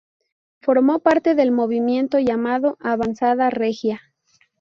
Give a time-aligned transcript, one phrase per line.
[0.61, 4.01] Formó parte del movimiento llamado Avanzada regia.